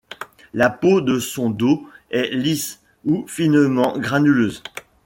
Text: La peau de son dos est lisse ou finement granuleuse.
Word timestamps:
La 0.55 0.71
peau 0.71 0.99
de 1.01 1.19
son 1.19 1.51
dos 1.51 1.87
est 2.09 2.31
lisse 2.33 2.79
ou 3.05 3.23
finement 3.27 3.99
granuleuse. 3.99 4.63